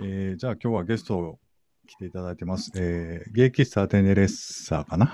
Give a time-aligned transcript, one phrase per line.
[0.00, 1.40] えー、じゃあ今日はゲスト
[1.88, 2.70] 来ていただいてます。
[2.76, 5.12] えー、芸喫茶テネレッサかな？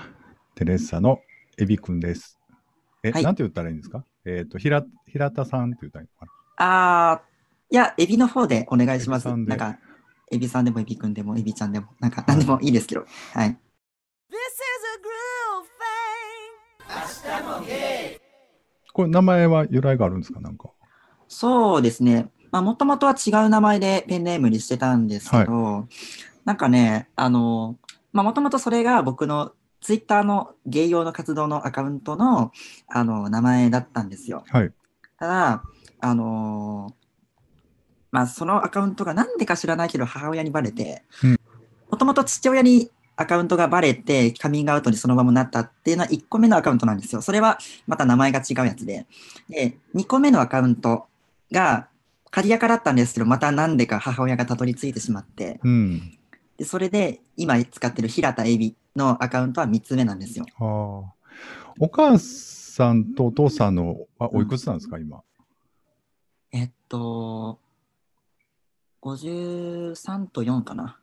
[0.53, 1.21] テレッサの
[1.57, 2.37] エビくんです。
[3.03, 4.05] え、はいなんて言ったらいいんですか？
[4.25, 9.27] えっ、と、ひら、平田さんって言ったらいいのかあー、いや、エビの方でお願いします。
[9.27, 9.79] エビさんでなんか、
[10.31, 13.01] エビさんでもエビくんでもエビちゃんでも、なんか、なんでもいいですけど。
[13.33, 13.49] はい。
[13.49, 13.59] This is
[17.63, 18.19] a groove thing.
[18.93, 20.39] これ名前は由来があるんですか？
[20.41, 20.69] なんか。
[21.27, 22.29] そうですね。
[22.55, 25.89] まあ、もともとは違う名前でペンネームにしてたんですけど、
[26.45, 27.77] なんかね、あの、
[28.13, 32.53] まあ、もともとそれが僕のツイッターの芸用の活動のアカウントの、
[32.87, 34.45] あの、名前だったんですよ。
[34.47, 34.71] はい。
[35.19, 35.63] ただ、
[35.99, 36.93] あのー
[38.11, 41.37] まあ、そのアカウントがなんでか知らないけど母親にバレてうん、
[41.91, 47.21] もともと父親にアカウントがバレてカミングアウトにそのままなったっていうのは1個目のアカウントなんですよ。
[47.21, 49.05] それはまた名前が違うやつで。
[49.49, 51.07] で、2個目のアカウント
[51.51, 51.89] が
[52.35, 56.17] 鍵垢だったんですけど、またなんでか母親がたどり着いてしまって、うん。
[56.57, 60.45] で、それで今使ってる平田エビのアカウントは3つ目なんですよ。
[60.57, 61.13] はあ。
[61.79, 65.23] お母さんとお父さんの、あ、おいくつなんですか、今？
[66.51, 67.57] えっと、
[69.01, 70.99] 53と4かな。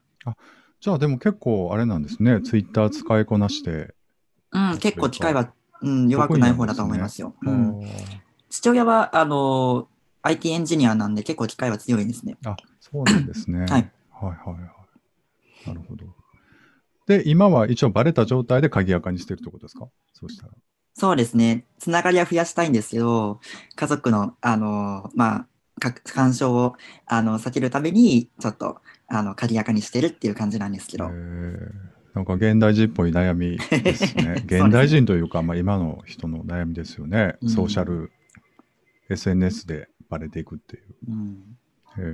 [0.82, 2.42] じゃあでも結構あれなんですね。
[2.42, 3.94] ツイッター使いこなして。
[4.50, 7.34] うん、結構機会は、うん、弱くない方だと思いますよ。
[7.40, 7.88] うん、あ
[8.50, 9.88] 父親は、あの、
[10.22, 12.36] IT エンジニアなんで結構機会は強いですね。
[12.44, 13.60] ーあ、そうなんですね。
[13.60, 13.70] はい。
[13.70, 13.80] はい
[14.24, 15.68] はいはい。
[15.68, 16.06] なるほど。
[17.06, 19.88] で、今は一応バレた状態で鍵垢にしてるってことですか？
[20.12, 20.52] そうしたら。
[20.94, 21.64] そうですね。
[21.78, 23.40] つながりは増やしたいんですけど、
[23.74, 25.46] 家族の、あの、ま
[25.80, 31.06] あ、か干渉を、あの、避けるために、ちょっと、あの、鍵垢にしてるっていう感じなんですけど。
[31.06, 34.42] えーなんか現代人っぽい悩み ですね。
[34.44, 37.36] 現代人というか、まあ、今の人の悩みですよね。
[37.40, 38.12] うんソーシャル、
[39.08, 40.84] SNS でバレていくっていう。
[41.08, 41.56] うん。
[41.96, 42.12] へー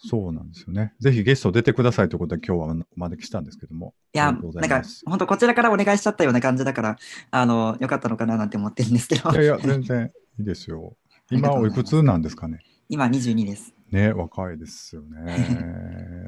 [0.00, 0.94] そうなんですよね。
[1.00, 3.94] ぜひゲスト出てくださいということで今日はお招きしたんですけども。
[4.14, 6.96] いや、ありがとうござなんか、本当こちらからお願いしちゃったような感じだから、
[7.32, 10.96] あの、よかったのかななんて思ってるんですけどい、やいや、全然いいですよ。
[11.32, 12.60] 今おいくつなんですかね。
[12.88, 13.74] 今22です。
[13.90, 15.36] ね、若いですよね。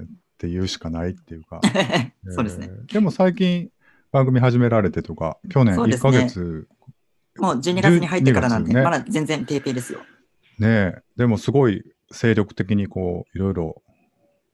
[0.03, 0.07] っ
[0.37, 1.61] ていうしかないっていうか。
[2.31, 2.71] そうですね。
[2.93, 3.71] でも最近
[4.11, 6.69] 番組始められてとか、去年1そうですねヶ月
[7.39, 10.01] もう12月に入ってからなんで、12月ねまだ全然ペーペーですよ。
[10.59, 11.83] ね、でもすごい
[12.13, 13.83] 精力的にこう、いろいろ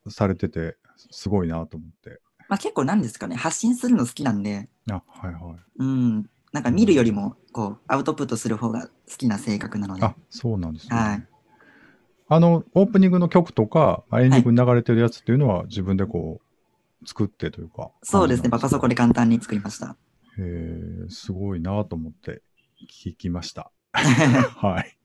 [0.09, 0.77] されてて、
[1.11, 2.21] すごいなと思って。
[2.49, 5.57] まあ結構なんですかね、発信するの好きなんで、あ、はいはい。
[5.79, 10.05] うん、なんか見るよりも、こう、アウトプットする方が好きな性格なので。
[10.05, 10.97] あ、そうなんですね。
[10.97, 11.27] はい
[12.29, 17.93] あの、オープニングの曲とか、エンディングに流れてるやつっていうのは自分でこう、作ってというか。
[18.03, 19.97] そうですね、パソコンで簡単に作りました。
[20.37, 20.43] へ
[21.07, 22.43] え、すごいなと思って
[22.85, 23.71] 聞きました。
[23.93, 24.97] はい。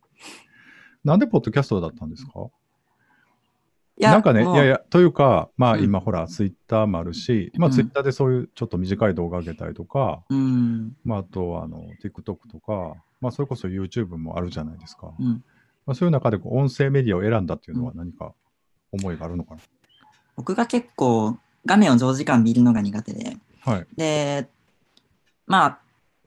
[1.04, 2.50] なんでポッドキャストだったんですか？
[3.98, 15.14] いやなんかね、いやいや、というか、まあうん今ほら、ツイッターもあるし、まあうんツイッターでそういうちょっと短い動画上げたりとか、うん、まああとあの、TikTok とか、まあそれこそ YouTube もあるじゃないですか。
[15.20, 15.44] うん。
[15.86, 18.34] まあそういう中でこう音声メディアを選んだっていうのは何か
[18.92, 19.58] 思いがあるのか
[20.36, 23.88] 僕が結構画面を長時間見るのが苦手で、なはい。
[23.96, 24.50] で、
[25.46, 25.80] まあ、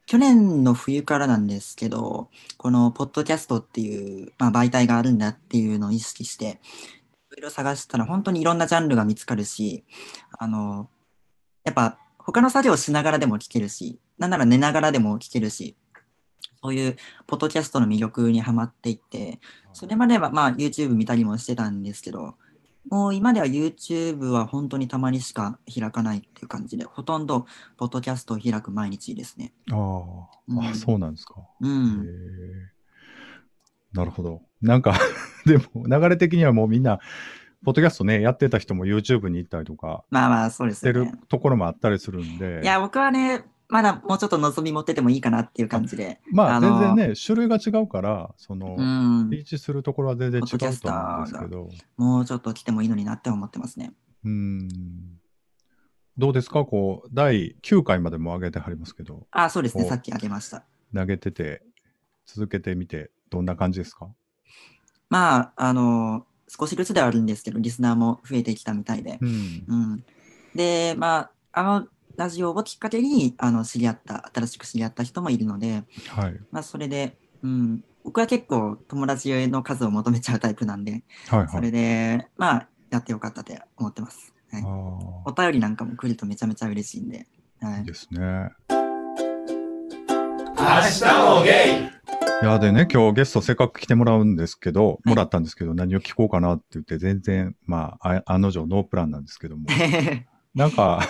[0.07, 2.29] 去年の冬からなんですけど、
[2.59, 6.61] このポッドキャストっていう、まあ、媒体があるんだっていうのを意識して、
[7.33, 9.85] いろいろ探したら本当にいろんなジャンルが見つかるし、
[10.39, 10.91] あの、
[11.65, 15.75] やっぱ他の作業をしながらでも聞けるし、なんなら寝ながらでも聞けるし、
[16.63, 19.41] そういうポッドキャストの魅力にはまっていって、
[19.73, 22.37] それまではまあ YouTube 見たりもしてたんですけど、
[22.91, 27.47] もう今では YouTube は本当にたまにしか開かないっていう感じで、ほとんど
[27.77, 29.53] ポッドキャストを開く毎日ですね。
[29.71, 29.77] ああ、
[30.49, 31.35] うんあ、そうなんですか。
[31.41, 32.07] へうん。
[32.07, 32.75] え
[33.93, 34.43] なるほど。
[34.61, 34.95] なんか、
[35.47, 36.99] でも流れ的にはもうみんな、
[37.65, 41.11] ポッドキャストね、やってた人も YouTube に行ったりとか、まあまあ、そうですしてる。
[41.29, 46.21] ところもあったりするんで、いや、僕はね、まだもうちょっと望み持っててもいいかなっていう感じで。
[46.31, 48.81] まああの全然ね、種類が違うから、その、う
[49.25, 49.31] ん。
[49.31, 53.93] リーチするところは全然違うと思うんですけど、もうちょっと来てもいいのになって思ってますね。
[54.25, 54.69] うん。
[56.17, 56.65] どうですか？
[56.65, 59.83] こう、第9回までも上げてはりますけど、あ、そうですね。
[59.83, 60.63] おさっきあげました。
[60.95, 61.65] 投げてて、
[62.27, 64.07] 続けてみて、どんな感じですか？
[65.11, 69.19] まあ、あの、少しずつではあるんですけど、リスナーも増えてきたみたいで。
[69.21, 69.65] うん。
[69.67, 70.05] うん。
[70.55, 76.41] で、まあ、あの、ラジオをきっかけに、あの、知り合った、新しく知り合った人もいるので、はい。
[76.51, 81.49] まあ、それで、うん、僕は結構友達の数を求めちゃうタイプなんで、はいはい。
[81.49, 84.33] それで、まあ、やってよかったって思ってます。
[84.53, 84.67] はい、あ
[85.25, 87.27] お便りなんかも来るとめちゃめちゃ嬉しいんで、
[87.61, 88.51] はあ、いいい、ですね。
[90.57, 91.95] 明日もゲイい
[92.43, 99.67] いや、でね、今日ゲストせっかく来てもらうんですけど、いもらったんですけど、何を聞こうかなって言って、全然、まあ、あ案の定ノープランなんですけども、
[100.55, 101.01] なんか、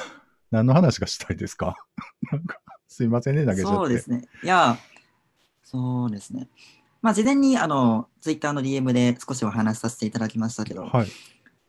[0.55, 1.77] 何の話がしたいですか？
[2.31, 3.77] なんか、すいませんね、投げちゃって。
[3.77, 4.29] そうですね。
[4.43, 4.79] いや、
[5.65, 6.49] そうですね。
[7.03, 11.09] まあ、事前に、あの、ツイッターの DM で少しお話しさせていただきましたけど、はい。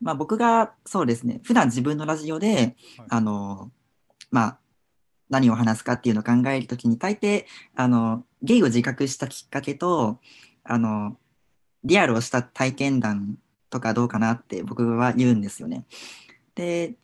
[0.02, 2.76] まあ、僕が、そうですね、普段自分のラジオで、はい
[3.10, 3.72] あの、
[4.32, 4.60] まあ、
[5.30, 7.46] 何を話すかっていうのを考えるときに、大抵、
[7.76, 10.20] あの、ゲイを自覚したきっかけと、
[10.64, 11.18] あの、
[11.84, 13.38] リアルをした体験談
[13.72, 15.86] とかどうかなって僕は言うんですよね。
[16.54, 16.96] で、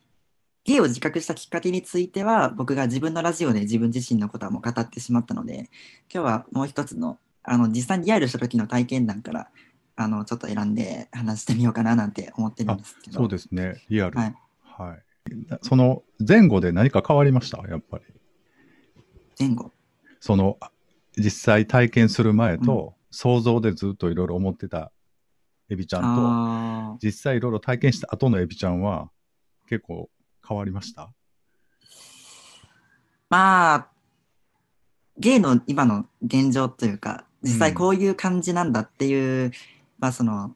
[0.64, 5.70] ゲイを自覚したきっかけについては、僕が自分のラジオで自分自身のことはもう語ってしまったので、
[6.14, 9.50] 今日はもう一つの、あの、実際にリアルした時の体験談から、
[9.96, 13.18] あの、ちょっと選んで話してみようかななんて思ってるんですけど。
[13.18, 14.20] そうですね、リアル。
[14.20, 14.36] はい。
[14.64, 15.04] はい。
[15.62, 17.58] その前後で何か変わりました？
[17.68, 18.04] やっぱり。
[19.40, 19.72] 前後。
[20.20, 20.60] その、
[21.18, 24.92] 実際体験する前と、想像でずっといろいろ思ってた
[25.70, 27.06] エビちゃんと。
[27.06, 29.10] 実際いろいろ体験した後のエビちゃんは、
[29.68, 30.10] 結構
[30.52, 31.10] 変わりました？
[33.30, 33.88] まあ、
[35.18, 39.54] ゲイの今の現状というか、実際こういう感じなんだっていう、
[39.98, 40.54] まあその、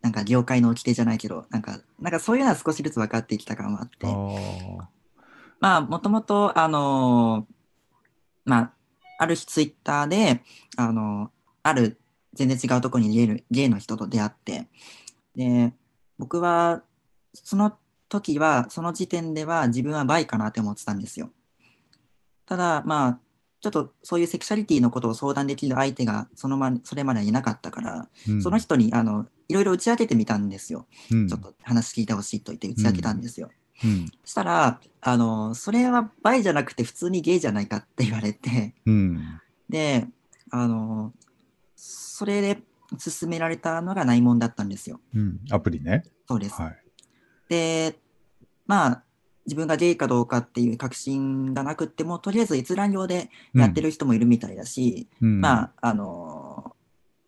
[0.00, 4.88] なんか業界の規定じゃないけど、なんか、なんかそういうのは少しずつ分かってきた感もあって、あ
[5.60, 7.54] まあ、もともと、あのー
[8.46, 8.72] まあ、
[9.18, 10.40] ある日ツイッターで、
[10.78, 11.30] あのー
[11.62, 12.00] ある
[12.32, 14.68] 全然違うところにるゲイの人と出会って、
[15.34, 15.74] で、
[16.18, 16.82] 僕は、
[17.34, 17.76] その
[18.08, 21.30] 時は、その時点では自分はバイかなって思ってたんですよ。
[22.46, 23.20] ただ、まあ、
[23.60, 30.86] ちょっとそういうセクシャリティのことを相談できる相手がそのまそれまでいなかったから、ーうんその人にあのいろいろ打ち明けてみたんですよ。
[31.10, 33.50] うんちょっと話聞いてほしいと言って打ち明けたんですよ。
[33.84, 34.06] うん。
[34.24, 39.40] したら、あの、それはバイじゃなくて普通にゲイじゃないかって言われて、うん。
[39.68, 40.06] で、
[40.50, 41.12] あの、
[41.74, 42.62] それで
[42.92, 45.00] 勧められたのが内門だったんですよ。
[45.14, 45.40] うん。
[45.50, 46.04] アプリね。
[46.28, 46.54] そうです。
[46.60, 46.85] はい。
[47.48, 47.98] で、
[48.66, 49.02] まあ、
[49.46, 56.74] 自分がゲイかどうかっていう確信がなくっても、とりあえず閲覧用でやってる人もいるみたいだし、うん、まあ、あの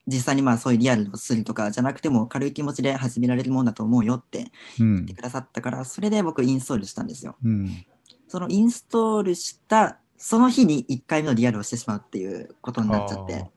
[0.09, 4.51] 実際にまあそういうリアルのするとかじゃなくても軽い気持ちで始められるもんだと思うよって
[4.81, 7.37] うん言ってくださったから、それで僕インストールしたんですよ。
[7.45, 7.87] うん。
[8.27, 13.51] そのインストールしたその日に1回目のリアルをしてしまうっていうことになっちゃって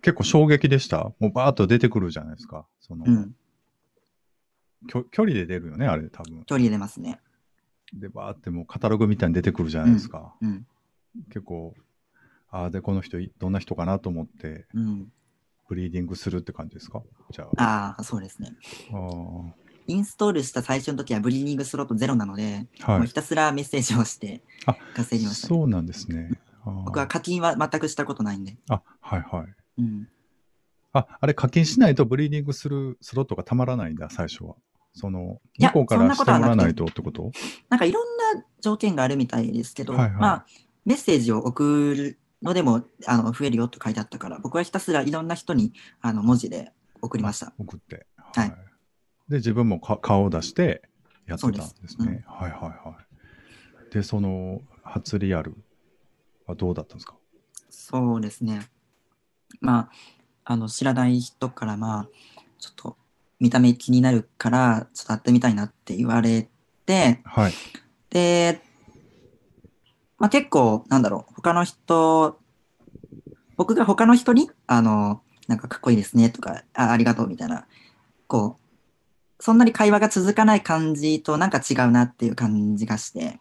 [0.00, 1.12] 結構衝撃でした。
[1.18, 2.66] もうバーッと出てくるじゃないですか。
[2.80, 3.34] その、うん、
[4.88, 6.44] 距離で出るよね、あれ多分。
[6.44, 7.20] 距離出ますね。
[7.92, 10.34] で、バーってもうカタログみたいに出てくるじゃないですか。
[10.40, 10.66] うん、
[11.28, 11.74] 結構、
[12.50, 15.12] ああ、で、この人い、どんな人かなと思って、うん。
[15.68, 17.02] ブリーディングするって感じですか？
[17.30, 17.62] じゃあ。
[17.62, 18.54] ああ、そうですね。
[18.90, 19.52] あー
[19.86, 23.14] インストールした最初の時はブリーディングスロットゼロなので、もはいうひ。
[23.14, 25.48] たすらメッセージをしてあ稼ぎました、ね。
[25.48, 26.30] そうなんですね。
[26.84, 28.56] 僕は課金は全くしたことないんで。
[28.68, 29.54] あ、はいはい。
[29.78, 30.08] うん。
[30.92, 34.56] あ、あれ課金しないとブリーディングするスロットがたまらないんだ、最初は。
[34.94, 37.30] その、向こうからしてもらわないとってこと？
[37.68, 40.46] なんかいろんな条件があるみたいですけど、はいはいまあ、
[40.84, 47.52] メッセージを送るのでもあの増えるよと書いてあったから、僕はひたすらいろんな人にあの文字で送りました。
[47.58, 48.06] 送って。
[48.16, 48.54] はい
[49.28, 50.82] で、自分もか顔を出して
[51.26, 52.24] やってたんですそうでね。
[52.26, 52.96] はいはいは
[53.90, 53.94] い。
[53.94, 55.56] で、その、初リアル
[56.46, 57.14] はどうだったんですか？
[57.70, 58.68] そうですね。
[59.60, 59.90] まあ、
[60.44, 62.08] あの、知らない人から、まあ、
[62.58, 62.96] ちょっと
[63.42, 66.48] 見た目気になるから、ちょっと会ってみたいなって言われ
[66.86, 67.52] て、はい。
[68.08, 68.62] で、
[70.16, 72.38] まあ結構、なんだろう、他の人、
[73.56, 77.66] 僕が他の人に、あの、なんかかっこいいですねとか、あありがとうみたいな、
[78.28, 83.40] こう、そんなに会話が続かない感じとなんか違うなっていう感じがして、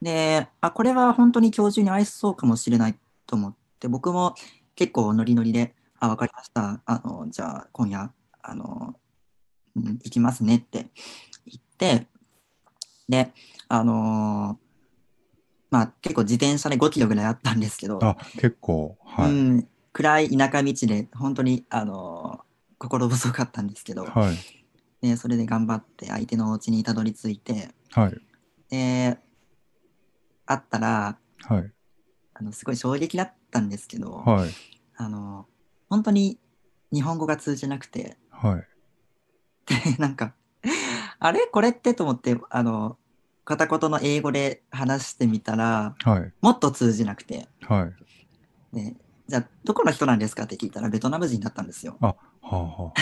[0.00, 2.96] で、あ、これは本当に今日中に愛そうかもしれない
[3.26, 4.36] と思って、僕も
[4.76, 6.80] 結構ノリノリで、あ、わかりました。
[6.86, 8.96] あの、じゃあ今夜、あの、うん、
[9.94, 10.86] 行きますねって
[11.46, 12.06] 言って、
[13.08, 13.32] で、
[13.68, 14.66] あのー
[15.68, 19.30] まあ結構自転車で5キロぐらいあったんですけど、あ、結構、はい。
[19.30, 22.46] うん、暗い田舎道で本当に、あのー
[22.78, 24.36] 心細かったんですけど、はい。
[25.00, 28.20] でそれで頑張って相手のお家にたどり着いて、はい。
[28.68, 29.18] で、
[30.44, 31.72] 会ったら、はい。
[32.34, 34.50] あのすごい衝撃だったんですけど、はい。
[34.96, 35.46] あの
[35.88, 36.38] 本当に
[36.92, 38.66] 日本語が通じなくて、はい。
[39.66, 40.34] で なんか、
[41.18, 41.46] あれ？
[41.46, 42.96] これってと思って、あの、
[43.44, 46.32] 片言の英語で話してみたら、はい。
[46.40, 47.90] もっと通じなくて、は
[48.72, 48.76] い。
[48.76, 48.96] で
[49.28, 51.96] じゃあ、どこの人なんですかって聞いたら、ベトナム人だったんですよ。
[52.00, 52.92] はあ、はあは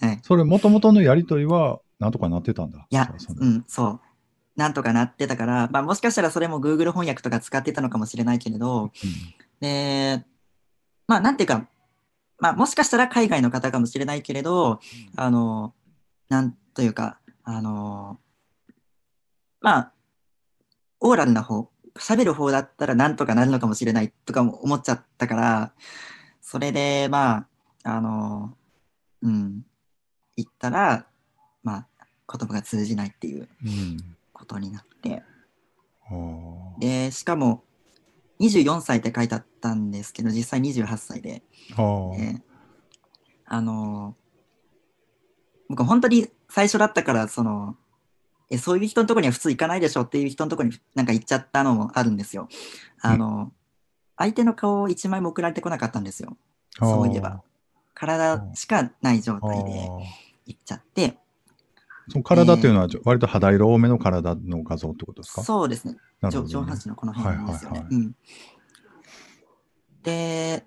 [0.00, 0.20] あ、 はい。
[0.22, 2.86] それ、もともとのやりとりは、なんとかなってたんだ？
[2.88, 4.00] いやうん、そう。
[4.56, 8.90] なんとかなってたから、まあ、もしかしたらそれも Google 翻訳とか使ってたのかもしれないけれど、
[9.60, 10.24] で、
[11.06, 11.66] まあ、なんていうか、
[12.38, 14.80] まあ、もしかしたら海外の方かもしれないけれど、
[15.16, 15.74] あの、
[16.30, 18.18] なんというか、あの、
[19.60, 19.92] まあ、
[21.00, 25.72] オーラルな方、喋る方だったらなんとかなるのかもしれないとかも思っちゃったから、
[26.40, 27.48] それで、ま
[27.82, 28.56] あ、あの、
[29.22, 29.62] うん、
[30.36, 31.06] 言ったら、
[31.64, 31.88] まあ、
[32.32, 34.16] 言葉が通じないっていううん。
[34.32, 35.24] ことになって、
[36.08, 36.78] あー。
[36.78, 37.64] で、しかも、
[38.38, 41.42] 24歳って書いてあったんですけど、実際28歳で、
[43.46, 44.19] あのー
[45.70, 47.76] 僕本当に最初だったから、その、
[48.50, 52.48] え、そういう人のところには普通行かないでしょっていう人のところになんか行っちゃったのもあるんですよ。
[53.00, 53.52] あの、
[54.16, 56.36] 相手の顔を一枚も送られてこなかったんですよ。
[56.78, 57.42] そういえば。
[57.94, 59.74] 体しかない状あ態でー
[60.46, 61.18] 行っちゃって、
[62.08, 65.44] その体っていうのは割と肌色多めの体の画像ってことですか？
[65.44, 65.96] そうですね。
[66.30, 67.84] 上上半身のこの辺ですよね。
[70.02, 70.64] で、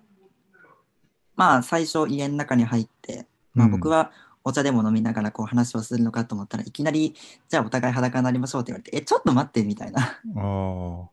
[1.36, 4.10] まあ最初家の中に入って、まあうん僕は
[4.44, 7.14] お茶でも飲みながらこう話をするのかと思ったらいきなり、
[7.48, 10.02] じゃあお互い裸になりましょうって言われて、え、ちょっと待ってみたいな。
[10.02, 10.20] ああ。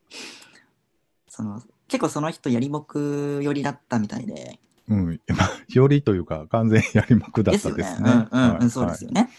[1.27, 4.59] その結構その人やりもく寄りだったみたいで。
[4.89, 5.21] うん。
[5.29, 7.83] まあよりというか、完全やりまくだっですよね。
[7.83, 8.11] たですね。
[8.11, 9.29] うんうん、はいうん、そうですよね。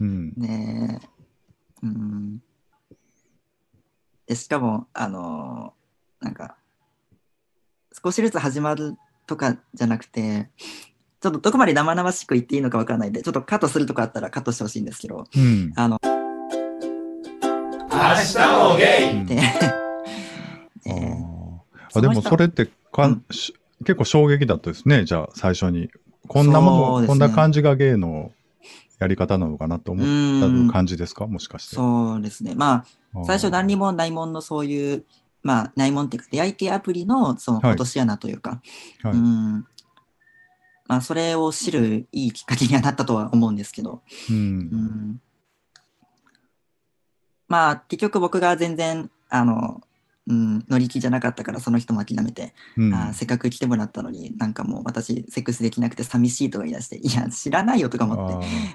[0.00, 0.32] うん。
[0.36, 1.00] ね
[1.82, 2.42] うん。
[4.26, 6.56] で、しかも、あのーなんか、
[8.02, 10.50] 少しずつ始まるとかじゃなくて、
[11.22, 15.72] ちょっとどこまで生々しく言っていいのかわからないんで、ちょっとカットするとこあったらカットしてほしいんですけど、うん。
[15.76, 16.08] あの、明
[17.88, 18.38] 日
[18.70, 19.12] もゲイ。
[19.12, 19.36] うんで、
[20.86, 21.62] えー。
[21.94, 23.24] あでもそれってかん、うん。
[23.30, 25.90] し結構衝撃だったですね、じゃあ最初に。
[26.26, 27.06] こんなもの、ね。
[27.06, 28.32] こんな感じがゲイの
[28.98, 31.28] やり方なのかなと思った感じですか？
[31.28, 31.76] もしかして。
[31.76, 32.54] そうですね。
[32.56, 35.04] まあ最初何にも内門のそういう、
[35.42, 37.70] まあ、内門っていうか、出会い系アプリの、その、はい。
[37.72, 38.60] 落とし穴というか、
[39.02, 39.12] はい。
[39.12, 39.66] うん。
[40.92, 44.32] まあ、それを知るいいきっかけにはなったとは思うんですけど、う。
[44.32, 44.58] うん。
[44.58, 45.20] ん
[47.48, 49.80] まあ、結局僕が全然、あの、
[50.26, 52.92] うん、乗り気じゃなかったから、その人も諦めて、うん。
[52.92, 58.34] あーせっかく来てもらったのに、なんかもう私、セックスできなくて寂しいとか言い出して、いや、知らないよとか思って、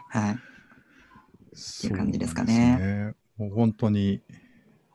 [0.09, 0.39] はい。
[1.53, 3.13] そういう感じですかなんですね。
[3.37, 4.21] もう本当に、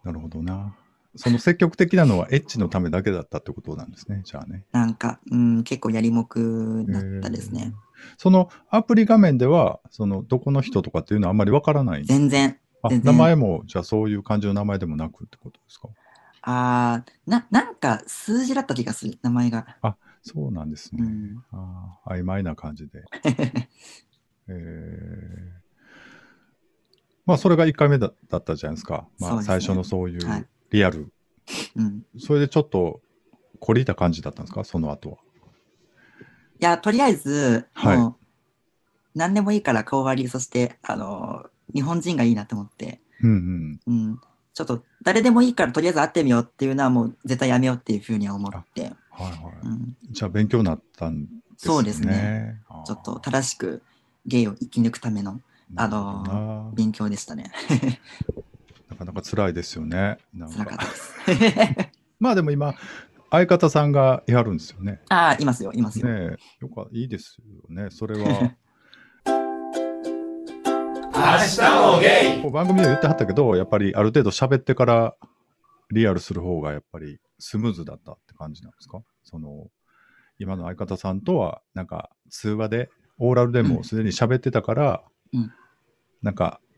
[0.02, 0.74] なるほどな。
[1.16, 4.64] その積極的なのはエッチのためだけだったってことなんですね、じゃあね。
[4.72, 7.62] なんか、うん、結構やりもくだったですね。
[7.66, 15.88] えーそのアプリ画面では、そのどこの人とかっていうのはあんまりわからない全然、あ全然名前も、じゃあそういう感じの名前でもなくってことですか？
[16.42, 19.66] あーな、なんか数字だった気がする、名前が。
[20.22, 21.04] そうなんですね。
[21.04, 21.44] うん。
[21.52, 23.04] あー曖昧な感じで。
[24.48, 25.62] えー
[27.24, 29.06] まあ、それが1回目だだったじゃないですか。
[29.20, 31.12] まあ、最初のそういうリアル。
[31.76, 32.02] うん。
[32.18, 33.00] それでちょっと、
[33.60, 34.64] 懲りた感じだったんですか？
[34.64, 35.16] その後は。
[36.60, 38.22] いや、とりあえず、はい
[39.14, 44.08] 何でもいいから顔割り、そして、あの、日本人がいいなと思って、うんうん。
[44.08, 44.20] うん。
[44.54, 49.66] ちょっと、誰でもいいからとりあえず会ってみようっていうのはもう絶対やめようっていうふうには思って、はいはい。
[49.66, 49.96] うん。
[50.10, 51.38] じゃあ勉強になったんですね。
[51.58, 52.62] そうですね。
[52.86, 53.82] ちょっと正しく
[54.24, 55.42] ゲイを生き抜くための
[55.76, 57.52] あの勉強でしたね。
[58.92, 60.18] なかなか辛いですよね。
[60.34, 61.14] なん辛かっかたです。
[62.20, 62.74] まあでも今、
[63.30, 65.00] 相方さんがいはるんですよね。
[65.08, 66.08] ああ、いますよ、いますよ。
[66.08, 67.44] ねえ、よかいいですよ
[67.74, 67.88] ね。
[67.90, 68.52] それは。
[71.14, 75.14] 明日もゲイ番組で言ってはったけど、やっぱりある程度喋ってから
[75.90, 79.02] リアルする方がやっぱりスムーズだったって感じなんですか？
[79.22, 79.68] その、
[80.38, 85.52] 今の相方さんとは、なんか通話で、オーラルでもすでに喋ってたから、うん
[86.22, 86.71] なんか、あ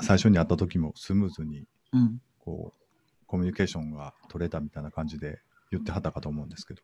[0.00, 2.20] 最初に会った時もスムーズに、うん。
[2.38, 6.82] こう、コミュニケーションが取れたみたいな感じで言ってはったかと思うんですけど。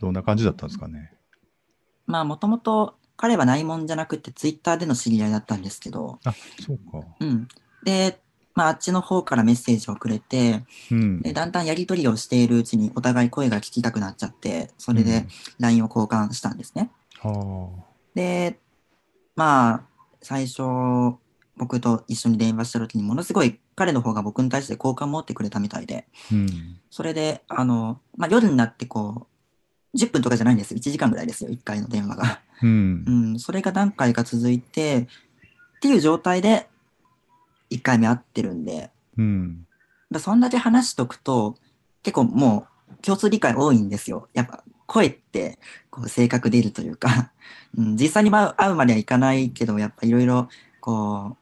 [0.00, 1.12] どんな感じだったんですかね？
[2.06, 7.06] まあ、もともと彼は内門じゃなくて、ツイッターでの知り合いだったんですけど、あ、そうか。
[7.20, 7.46] うん。
[7.84, 8.20] で、
[8.54, 11.22] まあ、あっちの方からメッセージをくれて、うん。
[11.22, 15.26] でだんだんやり取りをしているうちにお互い声が聞きたくなっちゃって、それで
[15.60, 16.90] LINE を交換したんですね。
[17.24, 18.58] うん、はで、
[19.36, 19.84] まあ、
[20.22, 20.62] 最初、
[21.56, 26.34] 僕と一緒に電話した時にものすごい彼の方が僕に対して好感持ってくれたみたいで、あ。
[26.34, 26.48] うん。
[26.90, 29.26] それで、あの、まあ、夜になってこ
[29.94, 30.78] う、10分とかじゃないんですよ。
[30.78, 32.40] 1時間ぐらいですよ、1回の電話が。
[32.62, 33.10] うんう。
[33.34, 35.08] ん、それが何回か続いて、
[35.76, 36.68] っていう状態で
[37.70, 39.66] 1回目会ってるんで、うん。
[40.10, 41.56] だそんだけ話しとくと、
[42.02, 44.28] 結構もう共通理解多いんですよ。
[44.32, 45.58] やっぱ声って
[45.90, 47.32] こう性格出るというか、
[47.76, 50.48] うん、実際に会うまではいかないけど、やっぱいろいろ
[50.80, 51.36] こ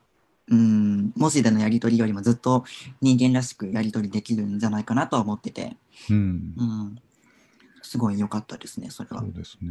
[0.48, 2.64] う、うん、文字でのやり取りよりもずっと
[3.00, 5.76] 人間らしくやり取りできるんじゃないかなとは思ってて。
[6.10, 6.16] うん。
[6.56, 6.98] うん、
[7.82, 9.26] すごい良かったですね、それはそ。
[9.28, 9.70] うですね。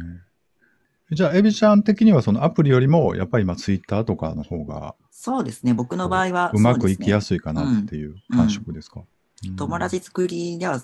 [1.12, 9.06] じゃあ、エビちゃん的にはそのアプリよりも、やっぱり今ツイッターとかの方が、そうですね、僕の場合はうまくいきやすすいかなっていう感触ですか、うん
[9.56, 10.82] 友達作りでは、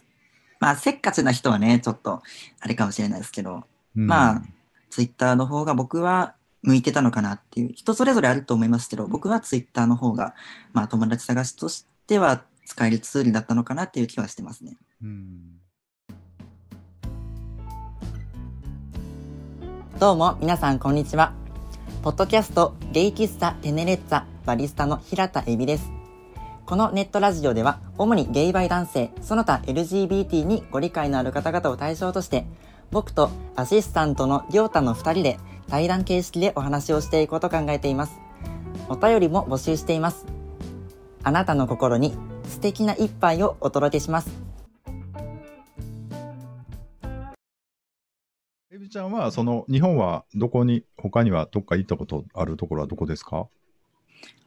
[0.58, 2.22] まあ、せっかちな人はね、ちょっと、
[2.60, 3.64] あれかもしれないですけど、
[3.96, 4.42] うんまあ
[4.90, 10.34] ツイッターの方が僕は向いてたのかなっていう、人それぞれあると思いますけど、僕はツイッターの方が、
[10.72, 14.76] まあ、友達探しとしては使えるツールだったのかなっていう気はしてますね。
[15.02, 15.56] うん
[19.98, 21.32] どうも皆さんこんにちは。
[22.02, 25.95] ポッドキャストゲイ喫茶テネレッツァバリスタの平田恵美です。
[26.66, 32.44] このネットラジオでは主にゲイバイ男性、その他 LGBT にご理解のある方々を対象として
[32.90, 38.18] 僕とアシスタントのりょうたの2人で対談形式でお話をしていこうと考えています。
[38.88, 40.26] お便りも募集しています。
[41.23, 42.16] あなたの心に
[42.49, 44.30] 素敵な一杯をお届けします。
[48.73, 53.46] エビちゃんは、その、日本はどこに、他にはどっか行ったことあるところはどこですか？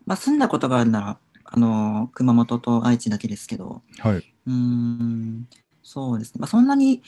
[0.06, 1.20] まあ住んだことがあるなら、
[1.52, 4.18] あのー熊本と愛知だけですけど、はい。
[4.18, 5.48] うーん、
[5.82, 6.40] そうですね。
[6.40, 7.02] まあ、そんなに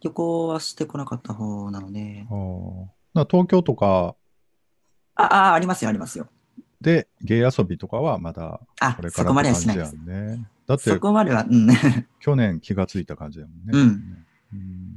[0.00, 2.26] 旅行はしてこなかった方なので、
[3.14, 4.16] あ東京とか？
[5.14, 6.26] あ、あ、ありますよ、ありますよ。
[6.80, 9.96] で、ゲイ遊びとかはまだあこれ、かそこまではしないです。
[10.66, 11.68] だってそ、こまでは、うん、
[12.20, 13.62] 去年気がついた感じだもんね。
[13.72, 14.24] うんうん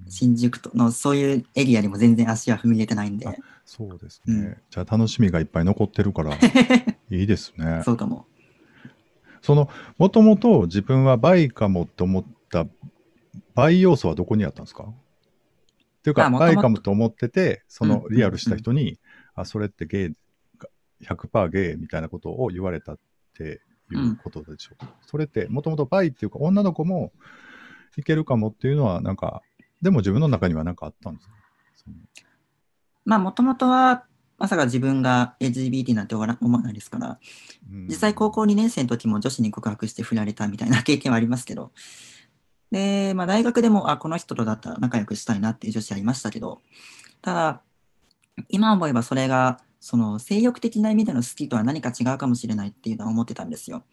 [0.09, 3.33] 新宿とのそういうエリアにも全然足は踏み入れてないんであ、
[3.65, 4.33] そうですね。
[4.33, 6.33] うんじゃあ楽しみがいっぱい残ってるから、
[7.11, 7.81] いいですね。
[7.83, 8.25] そうかも。
[9.47, 12.65] その、もともと自分はバイかもって思った、
[13.55, 14.83] バイ要素はどこにあったんですか？
[14.83, 14.93] っ
[16.03, 18.13] ていうか、バイかもと思ってて、そのうん。
[18.13, 18.99] リアルした人に、
[19.35, 22.99] あ、それってゲイ、100%ゲイみたいなことを言われたっ
[23.37, 23.61] て
[23.93, 24.91] いうことでしょうか？
[24.99, 27.13] それって、もともとバイっていうか、女の子も
[27.95, 29.43] いけるかもっていうのは、なんか、
[29.81, 31.33] でも自分の中にはなんかあったんですか？
[33.05, 34.03] まあ、もともとは、
[34.38, 37.20] まさか自分が LGBT なんて思わな思わないですから、
[37.72, 37.88] うん。
[37.88, 41.71] 実際高校2年生の時も女子に告白して振られたみたいな経験はありますけど、
[42.71, 46.62] で、まあ大学でも、あ、この人とだったら仲良くしたいなっていう女子ありましたけど、
[47.21, 47.62] ただ、
[48.50, 53.84] 今思えばそれが、その性欲的な意味での好きとは何か違うかもしれないっていうのは思ってたんですよ。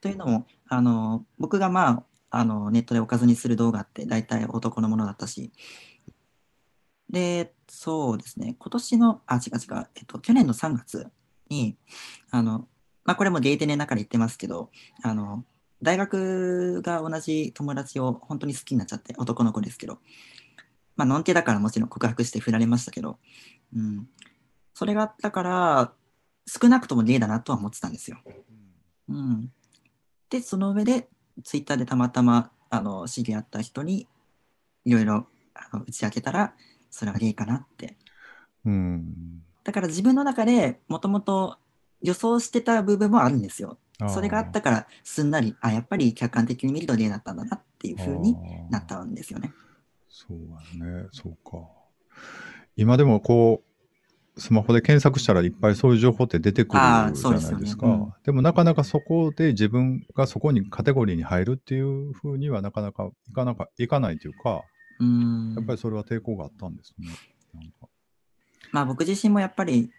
[0.00, 1.88] というのも、あの、僕がま
[2.30, 5.52] あ、あの、ネットでおかずにする動画って大体男のものだったし、
[7.10, 11.10] で、そうですね、今年の、あ、違う違う、えっと、去年の3月
[11.48, 11.76] に、
[12.30, 12.68] あの、
[13.04, 14.70] まあ、これもゲイテネの中で言ってますけど、
[15.02, 15.44] あの、
[15.82, 19.98] 大学が同じ友達を本当に好きになっちゃって、男の子ですけど、
[20.96, 23.18] まあ、のんけだからもちろん告白して振られましたけど、
[23.74, 24.08] うん。
[24.74, 25.92] それがあったから、
[26.46, 28.18] 少なくともゲイだなとは思ってたんですよ。
[29.08, 29.52] うん。
[30.30, 31.08] で、その上で、
[31.44, 34.08] ツイッターでたまたま、あの、知り合った人に、
[34.84, 35.26] いろいろ
[35.86, 36.54] 打ち明けたら、
[36.90, 37.96] それはゲイかなって。
[38.64, 39.42] うん。
[39.64, 41.58] だから自分の中でもともと
[42.02, 43.78] 予想してた部分もあるんですよ。
[44.00, 49.52] ーそれがあったから、すんなり、あ、やっぱり客観的に見るとゲイだったんだなっていう風にあーなったんですよね。
[50.08, 50.38] そう
[50.80, 51.66] やね、そうか。
[52.76, 56.82] 今でもこう、スマホで検索したらいっぱいそういう情報って出てくる
[57.14, 57.86] じゃないですか。
[57.86, 64.64] うんでもなかなかそこで自分がそこにカテゴリーに入るっていうふうにはなかなかいかなかいかないというか、
[64.98, 65.54] うーん。
[65.54, 67.08] やっぱりそれは抵抗があったんですね。
[68.72, 69.90] まあ僕自身もやっぱり、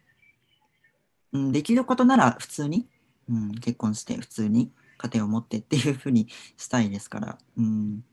[1.34, 2.88] うん、できることなら普通に、
[3.30, 8.04] うん、結婚して普通に家庭を持ってっていう風にしたいですから、うん。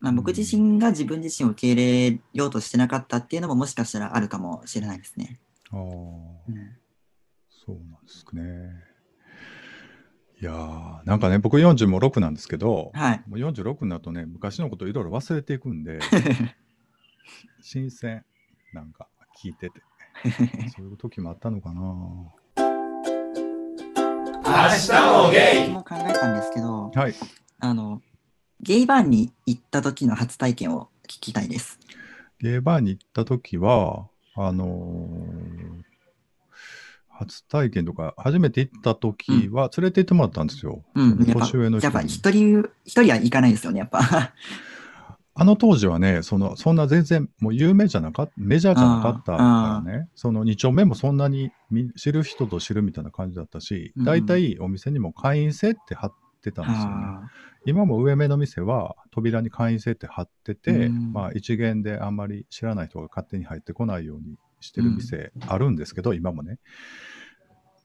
[0.00, 5.38] まあ僕自身が自分自身を受け入れようとしてなかったっていうのももしかしたらあるかもしれないですね。
[5.72, 5.82] ああ、う
[6.52, 6.76] ん
[7.66, 8.95] そうなんですね。
[10.38, 13.22] いやー、なんかね、僕40も6なんですけど、はい。
[13.26, 15.98] もう46になるとね、昔のこといろいろ忘れていくんで、
[17.62, 18.22] 新鮮、
[18.74, 19.08] なんか
[19.42, 19.80] 聞いてて。
[20.76, 21.80] そういう時もあったのかな。
[24.44, 24.92] 明日
[25.24, 27.14] もゲイ僕も考えたんですけど、はい。
[27.58, 28.02] あの、
[28.60, 31.78] ゲイバーに行った時の初体験を聞きたいです。
[32.40, 35.45] ゲーバーに行った時は、あのー
[37.18, 40.84] 初体験とか、初めて行った時は連れて行ってもらったんですよ。
[40.94, 41.24] うん。
[41.24, 42.08] 年上の人やっぱに。
[42.08, 44.00] 一人、一人は行かないですよね、やっぱ。
[45.38, 56.94] あの当時はね、その、そんな全然、もう有名じゃなかった、メジャーじゃなかったからね、その2丁目もそんなにみ知る人と知るみたいな感じだったし、うん大体お店にも会員制って貼ってたんですよね。
[56.94, 57.20] あ
[57.66, 66.58] 今も上目の店は扉に会員制って貼ってて、うんまあ一元であんまり知らない人が勝手に入ってこないようにしてる店あるんですけど、今もね。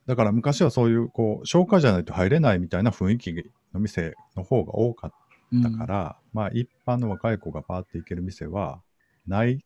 [0.07, 3.33] だから昔はそういう、こう、紹介じゃないと入れないみたいな雰囲気
[3.73, 8.81] の店の方が多かっーたから、まあ一般の若い子がパーって行ける店は、
[9.27, 9.63] ない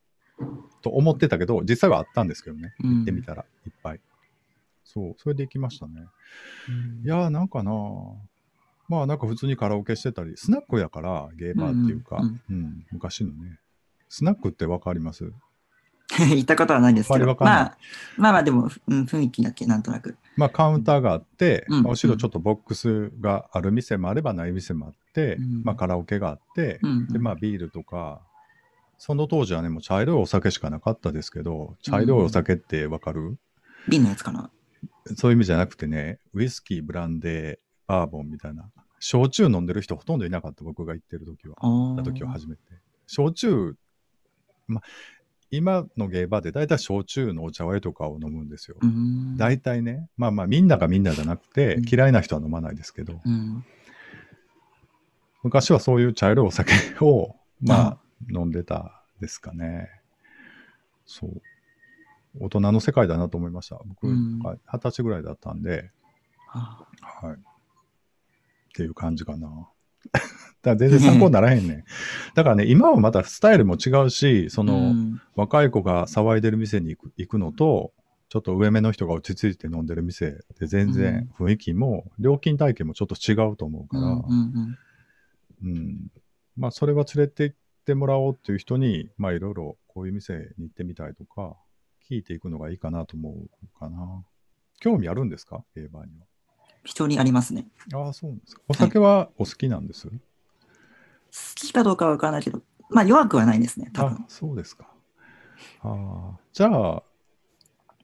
[0.81, 2.73] と思ってたけど、実際はあったんですけどね。
[2.83, 4.01] うん行ってみたら、いっぱい。
[4.83, 6.05] そう、それで行きましたね。
[7.03, 7.71] いやー、なんかな
[8.87, 13.59] まあなんか普通にカラオケしてたり、スナックやから、ゲーバーっていうか、うんうん昔のね。
[14.09, 15.31] スナックってわかります？
[16.17, 17.77] 行ったことはないですけど、まあ、
[18.17, 20.17] まあまあでも、うん、雰囲気だけなんとなく。
[20.37, 21.83] まあカウンターがあって、うん。
[21.83, 25.63] まあ後ろちょっとボックスがある店もあればない店もあって、うん。
[25.63, 27.07] まあカラオケがあって、うん。
[27.07, 28.21] でまあビールとか、
[28.97, 33.37] その当時はね、もう茶色いお酒しかなかったですけど、茶色いお酒ってわかる、
[33.89, 34.49] 瓶のやつかな？
[35.15, 41.55] そういう意味じゃなくてね、ウイスキー、ブランデー、バーボンみたいな、焼酎飲んでる人ほとんどいなかった、僕が行ってる時は。
[41.59, 42.61] あ行った時は初めて。
[43.05, 43.75] 焼酎、
[44.67, 44.81] ま、
[45.51, 48.77] 今のゲーバーで大体焼酎のお茶割りとかを飲むんですよ。
[48.81, 49.37] うん。
[49.37, 53.63] 大体ね、まあまあみんながみんなじゃなくてうん、嫌いな人は飲まないですけど、うん。
[55.43, 57.97] 昔はそういう茶色いお酒を、まあ、
[58.33, 59.89] 飲んでたですかね。
[61.05, 61.41] そう。
[62.39, 63.79] 大人の世界だなと思いました。
[63.85, 65.91] 僕、二十歳ぐらいだったんで、
[66.51, 67.35] あはい。
[67.35, 67.37] っ
[68.73, 69.69] ていう感じかな。
[70.13, 70.29] だか
[70.63, 71.83] ら全然参考にならへんねん。
[72.33, 75.21] だからね、今はまたスタイルも違うし、その、うん。
[75.35, 77.93] 若い子が騒いでる店に行く行くのと、
[78.29, 84.77] ちょっと上目の人が落ち着いて飲んでる店で全然雰囲気も、料金体系もちょっと違うと思うから、うんうん
[85.63, 86.11] うん。
[86.57, 91.55] まあ、それは連れて行ってもらおうっていう人に、まあ、いろいろこういう店に行ってみたいとか、
[92.09, 94.23] 聞いていくのがいいかなと思うかな。
[94.79, 95.63] 興味あるんですか？
[95.75, 96.11] ゲーバーに
[96.85, 97.67] 人にありますね。
[97.91, 98.05] は。
[98.05, 98.61] ああ、そうなんですか。
[98.69, 100.13] お酒はお好きなんです、好
[101.55, 104.87] きかどうかはわからないけど、まあ弱くはないですね、多あ分。、そうですか。
[105.81, 107.03] ああ、じゃあ、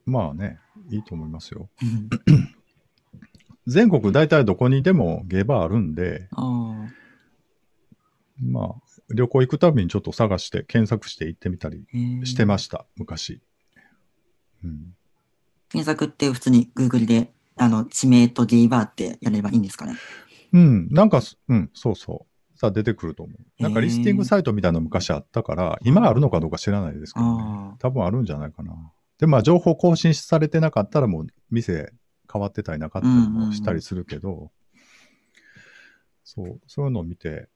[0.04, 0.58] まあね、
[0.90, 1.70] いいと思いますよ。
[1.82, 2.08] うん
[3.64, 7.02] 全国大体どこにでもゲーバーあるんで、ああ。
[8.40, 8.74] まあ、
[9.14, 11.86] 旅行行くたびにちょっと探して、検索して行ってみたり
[12.24, 13.40] してました、昔。
[14.64, 14.96] うん。
[15.68, 19.94] 検索って普通に Google で、あの、地名とゲイバーってやればいいんですかね？
[20.52, 22.58] うん、なんかす、うん、そうそう。
[22.58, 23.62] さあ出てくると思う。
[23.62, 27.42] なんかリスティングサイトみたいなの昔あったから、今あるのかどうか知らないですけどね
[27.74, 27.76] あ。
[27.78, 28.92] 多分あるんじゃないかな。
[29.18, 31.92] で、まあ情報更新されてなかったらもう店
[32.32, 34.52] 変わってたりなかったりもしたりするけど、
[36.24, 37.48] そう、そういうのを見て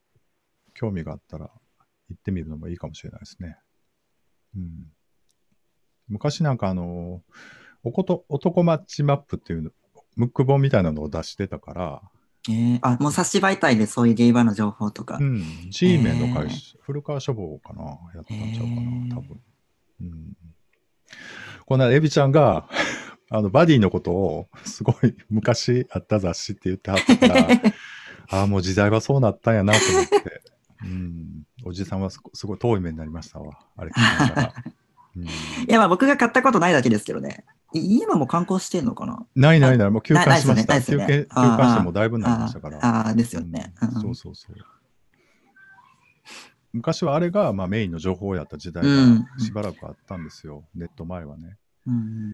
[0.75, 1.51] 興味があったら
[2.09, 3.59] 行ってみるのもいいかもしれないですね。
[4.57, 4.71] うん。
[6.09, 7.23] 昔なんかあの、
[7.85, 9.71] おこと男マッチマップっていうの
[10.17, 12.03] ムック本みたいなのを出してたから、
[12.49, 15.19] えー、あ、もう冊子媒体でそういうゲイバーの情報とか。
[15.21, 17.83] うん、G メンの会社、古川書房かな、
[18.15, 19.41] やったんちゃうかな、多分。
[20.01, 20.37] うん。
[21.67, 22.69] この間エビちゃんが、
[23.29, 27.49] あの、バディのことを、すごい昔あった雑誌って言ってはったから、
[28.31, 30.43] ああ、もう時代はそうなったんやなと思って、
[30.85, 34.55] うん、おじさんはすごすごい遠い目になりましたわ、あれ聞きながら。
[35.17, 35.29] うん、い
[35.67, 37.45] や、まあ僕が買ったことないだけですけどね。
[37.73, 39.27] い今も観光してんのかな？
[39.35, 40.75] ないないない、もう休館しました。
[40.75, 42.79] ないです休憩、休館してもだいぶなりましたから。
[42.79, 43.75] ああ、ですよね。
[43.83, 44.57] うんうんそうそうそう。
[46.73, 50.65] 昔はあれが、まあ、メインの情報やった時代うんがしばらくあったんですよ。
[50.75, 51.57] ネット前はね。
[51.87, 52.33] うん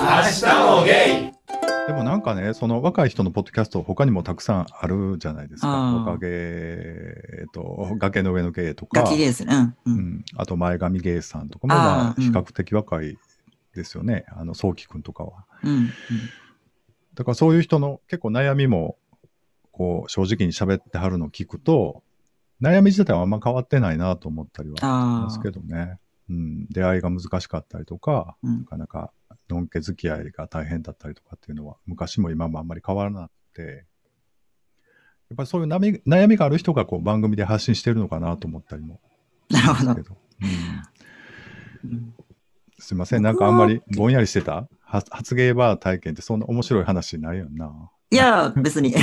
[0.00, 0.44] 明日
[0.78, 1.38] もゲイ
[1.88, 5.68] でもなんかね、その若い人のポッドキャスト他にもたくさんあるじゃないですか。
[5.68, 9.74] あー若芸、えっと、崖の上の芸とか、ガキですね。
[9.86, 9.92] うん。
[9.92, 9.96] う。
[9.96, 13.18] うんん、あと前髪芸さんとかも、まあ、うん比較的若い
[13.74, 14.24] ですよね。
[14.28, 15.44] あの、早期くんとかは。
[15.62, 15.90] うん。
[17.14, 18.96] だからそういう人の結構悩みも、
[19.72, 22.02] こう、正直に喋ってはるのを聞くと、
[22.60, 24.86] 悩み自体はあんま変わってないなと思ったりはしあ
[25.24, 25.42] ますあ。
[25.42, 25.98] けどね。
[26.28, 29.12] うん、出会いが難しかったりとか、うんなかなか、
[29.48, 33.86] のんけ付き合いが大変だったりとかっていうのは、昔も今もあんまり変わらなくて、
[35.30, 39.00] やっぱりそういう悩み悩みがある人がこう番組で発信してるのかなと思ったりも
[39.50, 40.16] なるほど
[41.84, 42.14] うん
[42.78, 44.68] すいません、なんかあんまりぼんやりしてた？
[44.82, 47.90] は発芸バー体験ってそんな面白い話ないよな。
[48.10, 48.94] いや、別に。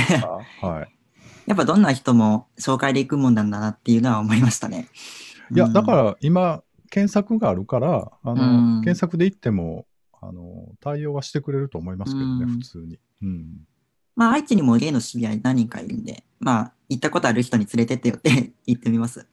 [0.60, 0.92] あはい。
[1.46, 4.88] やっぱどんな人も紹介で行くもんなんだなっていうのは思いましたね。
[5.54, 9.86] いや、うんだから今、検索があるから、あの、うん検索で行っても、
[10.20, 12.98] あの、対応はしてくれると思いますけどね、うん普通に。
[13.22, 13.66] うん。
[14.16, 19.26] まあ、愛知にもゲイの知り合い何人かいるんで、まあ、行ったことある人に連れてってよって 言ってみます。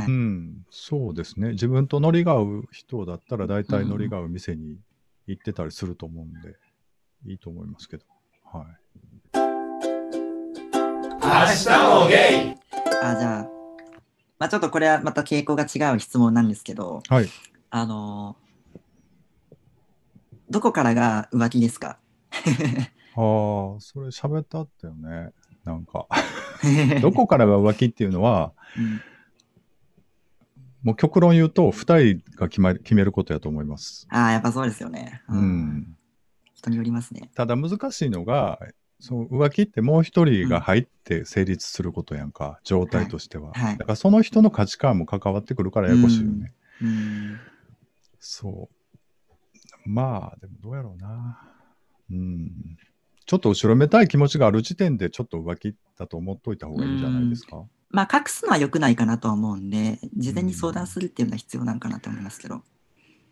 [0.00, 1.50] はいうん、そうですね。
[1.50, 4.78] 自分とノリが合う人だったら、大体ノリが合う店に
[5.26, 6.56] 行ってたりすると思うんで、
[7.26, 8.04] いいと思いますけど。
[8.44, 8.66] はい。
[9.34, 11.68] 明日
[12.02, 12.14] もゲ
[12.52, 12.54] イ
[13.02, 13.48] あ、じゃあ、
[14.38, 17.28] まあちょっとこれはまた傾向が違う質問なんですけど、はい。
[17.70, 18.46] あのー
[20.48, 21.88] どこからが浮気ですか？
[21.90, 21.98] ああ、
[23.80, 25.32] それ喋ったったよね。
[25.64, 26.06] なんか、
[27.02, 29.00] どこからが浮気っていうのは、うん
[30.86, 34.06] もう極論言うと、二人が決ま決めることやと思います。
[34.08, 35.20] ああ、やっぱそうですよね。
[35.28, 35.36] う。
[35.36, 35.96] ん。
[36.54, 37.28] 人によりますね。
[37.34, 38.60] ただ難しいのが、
[39.00, 46.54] そう浮気ってもう一人が入って成立することやんか、状態としては、はいはいだからその人の価値観も関わってくるからややこしいよね。
[46.80, 47.40] うん。
[48.20, 49.88] そう。
[49.88, 51.40] まあ、でもどうやろうな。
[52.12, 52.50] うん。
[53.26, 57.64] ちょっと後ろめたい気持ちがある時点でちょっと浮気だと思っといた方がいいんじゃないですか？
[57.90, 62.62] まあ、隠すのは良くないかなとは思うんで、事前に相談するっていうのは必要なんかなと思いますけど。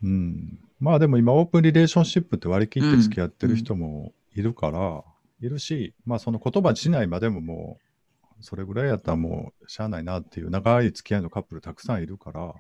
[0.03, 0.59] うん。
[0.81, 5.03] まあでも今オープンリレーションシップって割り切って付き合ってる人もいるから、
[5.41, 7.85] いるし、まあその言葉にしないまでももう、
[8.45, 12.55] それぐらいやったらもうしゃあないなっていう長い付き合いのカップルたくさんいるから、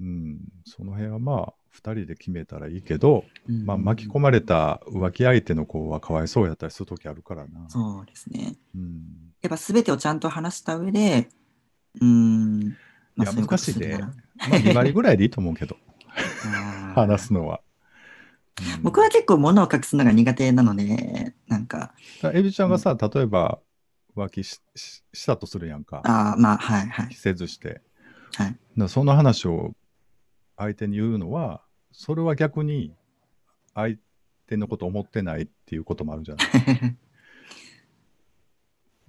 [0.00, 7.68] うん、その辺はまあ二人で決めたらいいけど、うんまあ巻き込まれた浮気相手の子はかわいそうやったりする時あるからな。
[7.68, 8.56] そうですね。
[8.74, 9.32] うん。
[9.40, 11.28] やっぱ全てをちゃんと話した上で、
[12.00, 12.76] うん。
[13.16, 14.14] いやそううこと難しいでするな
[14.48, 15.76] まあ2割ぐらいでいいと思うけど、
[16.94, 17.60] 話すのは。
[17.64, 17.70] うん
[18.82, 23.58] 僕は結構物を隠すのが苦手なので、なんか、だからエビちゃんがさ、例えば
[24.14, 26.02] 浮気しししたとするやんか。
[26.04, 27.80] ああ、まあ、はい、はい、せずして。
[28.34, 28.88] はい。
[28.88, 29.72] その話を
[30.60, 32.94] 相手に言うのは、それは逆に
[33.74, 33.96] 相
[34.46, 36.98] 手のこと思ってないっていうこともあるじゃない。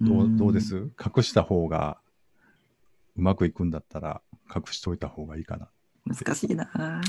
[0.00, 0.90] どうどうです？
[0.98, 2.00] 隠した方が
[3.16, 5.68] うまくいくんだったら隠しといた方がいいかな。
[6.06, 7.02] 難しいな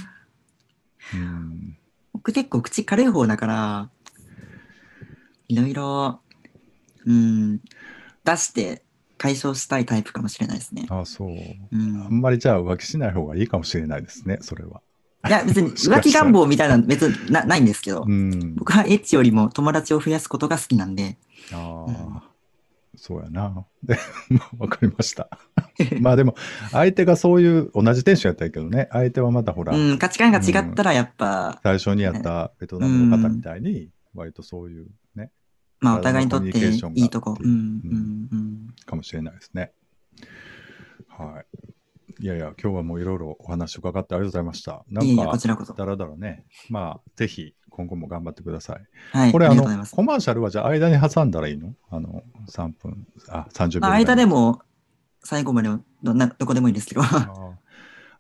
[1.14, 1.78] うん。
[2.12, 3.90] 僕結構口軽い方だから、
[5.48, 6.22] いろいろ、
[7.06, 7.60] うん、
[8.26, 8.84] 出して
[9.18, 10.86] 解消したいタイプかもしれないですね。
[10.90, 11.30] ああ、そう。
[11.30, 11.34] う
[11.72, 14.82] あんん、まりじゃあ浮気しない方がいいかもしれないですね、それは。
[15.28, 18.56] いや、別に 浮気願望みたいなの別になないんですけど、うん。
[18.56, 21.18] 僕はエッチよりも友達を増やすことが好きなんで、
[21.52, 22.24] ああ、
[22.96, 23.66] そうやな。
[23.84, 23.98] で、
[24.30, 25.30] ま あわかりました。
[26.02, 26.36] まあでも、
[26.72, 35.32] 相手がそういう、同じテンションやったけどね、相手はまたほら、うん、価値観が違ったらやっぱ、最初にやったベトナムの方みたいに、割とそういうね、
[35.84, 38.68] まあお互いにとっていいとこ、うん、うん、ううん。
[38.86, 39.72] かもしれないですね。
[41.10, 42.24] はい。
[42.24, 44.84] いやいや、今日はもういろいろお話伺ってありがとうございました。
[44.90, 45.74] なんかこち、らこそ。
[45.74, 48.88] だらだらね、まあ、ぜひ今後も頑張ってください。
[49.18, 49.96] はい、これ、あのありがとうございま、す。
[49.96, 51.74] コマーシャルはじゃあ間に挟んだらいいの？
[51.90, 53.88] あの、3分、あ、30秒。
[53.88, 54.62] 間でも、
[55.24, 55.70] 最後まで
[56.04, 57.02] どんな、どこでもいいですけど。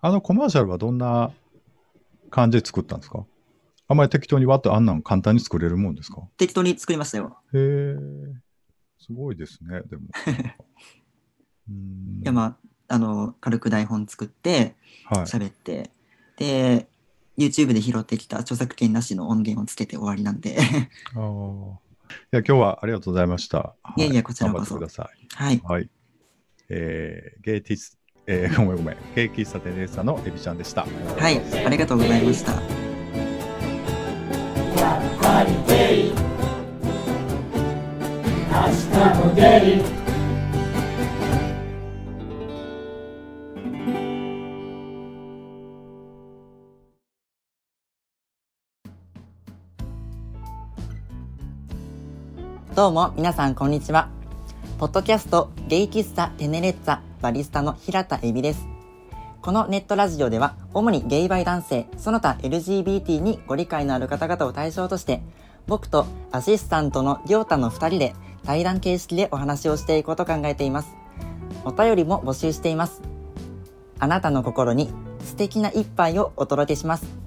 [0.05, 1.31] あのコマーシャルはどんな
[2.29, 3.25] 感じで作ったんですか？
[3.87, 6.21] あんまり適当にわっとあんなん簡単に作れるもんですか？
[6.37, 7.37] 適当に作りましたよ。
[7.53, 7.95] へえ、
[8.99, 10.03] すごいですね、でも。
[11.69, 12.57] うんいや、ま
[12.89, 15.25] あ、あの、軽く台本作って、はい。
[15.25, 15.91] 喋って、
[16.37, 16.87] で、
[17.37, 20.57] YouTube で拾ってきた著作権なしの音源をつけて終わりなんで、
[21.15, 21.75] あーい
[22.31, 23.75] や、今日はありがとうございました。
[23.81, 25.27] はいえいえこちらこそ頑張ってください。
[25.33, 25.61] はい。
[25.63, 25.89] はい。
[26.69, 28.97] えー、ゲイティス、えー、ごめんごめん。
[29.15, 30.85] ゲイ喫茶店レーサーのエビちゃんでした。
[30.85, 31.65] はい。
[31.65, 32.82] ありがとうございました。
[35.43, 35.55] 明日
[39.19, 39.41] もゲ
[39.79, 39.83] イ
[52.73, 54.07] どうも、皆さん、こんにちは。
[54.79, 58.72] ポッドキャスト、ゲイ喫茶テネレッツァ、バリスタの平田恵美です。
[59.43, 65.21] このネットラジオでは、主にゲイバイ男性、その他 LGBT にご理解のある方々を対象として、
[65.67, 70.95] 僕とアシスタントのりょうたの2人で対談形式でお話をしていこうと考えています。
[71.65, 73.01] お便りも募集しています。
[73.99, 77.22] あなたの心に素敵な一杯をお届けします。